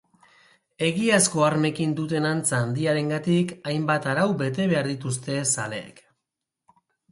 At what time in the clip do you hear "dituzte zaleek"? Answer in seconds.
4.95-6.05